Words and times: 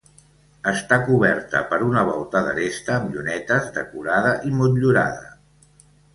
Està 0.69 0.97
coberta 1.09 1.61
per 1.73 1.79
una 1.87 2.05
volta 2.07 2.41
d'aresta 2.47 2.95
amb 2.95 3.13
llunetes 3.17 3.69
decorada 3.77 4.35
i 4.51 4.57
motllurada. 4.63 5.31